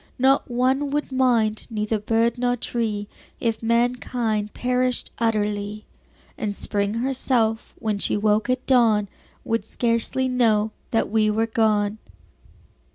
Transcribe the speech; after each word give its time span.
Not 0.17 0.49
one 0.49 0.89
would 0.89 1.11
mind, 1.11 1.67
neither 1.69 1.99
bird 1.99 2.39
nor 2.39 2.55
tree 2.55 3.07
If 3.39 3.61
mankind 3.61 4.51
perished 4.55 5.11
utterly; 5.19 5.85
And 6.39 6.55
Spring 6.55 6.95
herself, 6.95 7.75
when 7.77 7.99
she 7.99 8.17
woke 8.17 8.49
at 8.49 8.65
dawn, 8.65 9.09
Would 9.43 9.63
scarcely 9.63 10.27
know 10.27 10.71
that 10.89 11.11
we 11.11 11.29
were 11.29 11.45
gone. 11.45 11.99